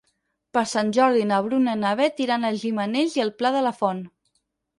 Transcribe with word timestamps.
Per 0.57 0.61
Sant 0.69 0.87
Jordi 0.97 1.27
na 1.31 1.41
Bruna 1.47 1.75
i 1.77 1.81
na 1.81 1.91
Beth 1.99 2.23
iran 2.25 2.49
a 2.49 2.51
Gimenells 2.63 3.19
i 3.21 3.25
el 3.27 3.35
Pla 3.43 3.53
de 3.59 3.63
la 3.69 3.75
Font. 3.83 4.03